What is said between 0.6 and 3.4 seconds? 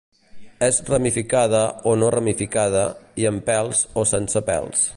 És ramificada o no ramificada i